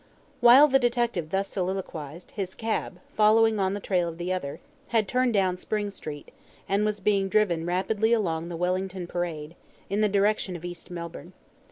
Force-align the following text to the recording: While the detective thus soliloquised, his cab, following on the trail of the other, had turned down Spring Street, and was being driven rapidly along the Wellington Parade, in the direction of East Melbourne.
While 0.39 0.67
the 0.67 0.79
detective 0.79 1.29
thus 1.29 1.49
soliloquised, 1.49 2.31
his 2.31 2.55
cab, 2.55 2.99
following 3.13 3.59
on 3.59 3.75
the 3.75 3.79
trail 3.79 4.09
of 4.09 4.17
the 4.17 4.33
other, 4.33 4.59
had 4.87 5.07
turned 5.07 5.35
down 5.35 5.57
Spring 5.57 5.91
Street, 5.91 6.31
and 6.67 6.83
was 6.83 6.99
being 6.99 7.29
driven 7.29 7.67
rapidly 7.67 8.11
along 8.11 8.49
the 8.49 8.57
Wellington 8.57 9.05
Parade, 9.05 9.55
in 9.91 10.01
the 10.01 10.09
direction 10.09 10.55
of 10.55 10.65
East 10.65 10.89
Melbourne. 10.89 11.33